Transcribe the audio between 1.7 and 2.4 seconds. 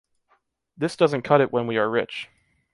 are rich.